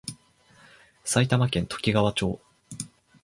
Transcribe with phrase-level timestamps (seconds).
[1.03, 2.41] 埼玉県ときがわ町